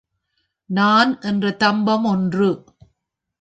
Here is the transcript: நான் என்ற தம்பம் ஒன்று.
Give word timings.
நான் 0.69 1.21
என்ற 1.21 1.51
தம்பம் 1.51 2.03
ஒன்று. 2.03 2.49